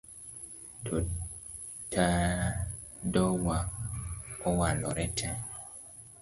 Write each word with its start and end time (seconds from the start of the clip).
Tadowa 1.93 3.57
owalore 4.47 5.05
tee 5.17 5.39